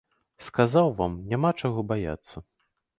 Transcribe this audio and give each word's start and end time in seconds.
Сказаў, 0.47 0.89
вам 1.03 1.19
няма 1.35 1.55
чаго 1.65 1.87
баяцца. 1.95 2.35